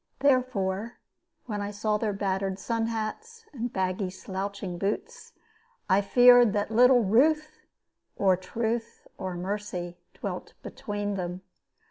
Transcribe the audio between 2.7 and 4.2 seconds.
hats and baggy